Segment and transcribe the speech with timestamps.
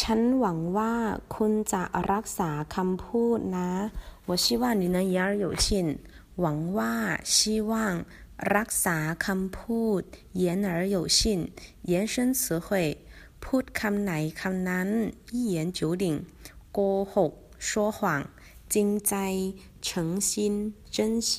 [0.00, 0.94] ฉันหวังว่า
[1.34, 1.82] คุณจะ
[2.12, 3.70] รักษาคำพูดนะ
[4.28, 5.66] 我希望你能言而有信
[6.40, 6.94] หวังว่า
[7.34, 7.36] 希
[7.70, 7.72] 望
[8.56, 8.96] รักษา
[9.26, 10.00] คำพูด
[10.42, 11.18] 言而有信
[11.90, 12.68] 延伸词汇
[13.42, 14.88] พูดคำไหนคำนั้น
[15.34, 16.04] 一言九鼎
[16.72, 16.78] โก
[17.12, 17.32] หก
[17.68, 17.98] 说谎
[18.72, 19.14] จริงใจ
[19.86, 20.30] 诚心
[20.94, 21.30] 真心